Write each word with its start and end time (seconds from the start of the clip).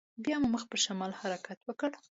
بيا 0.23 0.35
مو 0.41 0.47
مخ 0.53 0.63
پر 0.69 0.77
شمال 0.85 1.11
حرکت 1.19 1.59
وکړ. 1.63 1.89